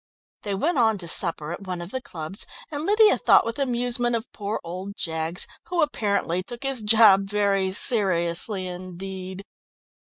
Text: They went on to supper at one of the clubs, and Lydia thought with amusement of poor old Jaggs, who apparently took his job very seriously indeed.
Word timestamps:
They 0.41 0.55
went 0.55 0.79
on 0.79 0.97
to 0.97 1.07
supper 1.07 1.51
at 1.51 1.67
one 1.67 1.79
of 1.79 1.91
the 1.91 2.01
clubs, 2.01 2.47
and 2.71 2.87
Lydia 2.87 3.19
thought 3.19 3.45
with 3.45 3.59
amusement 3.59 4.15
of 4.15 4.25
poor 4.33 4.59
old 4.63 4.93
Jaggs, 4.97 5.45
who 5.67 5.83
apparently 5.83 6.41
took 6.41 6.63
his 6.63 6.81
job 6.81 7.25
very 7.29 7.69
seriously 7.71 8.65
indeed. 8.67 9.43